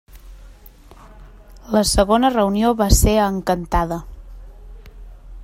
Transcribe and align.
La 1.77 1.83
segona 1.91 2.33
reunió 2.37 2.73
va 2.81 2.89
ser 3.01 3.15
a 3.19 3.29
Encantada. 3.35 4.01